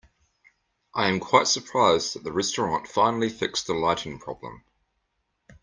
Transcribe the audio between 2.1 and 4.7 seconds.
that the restaurant finally fixed the lighting problem.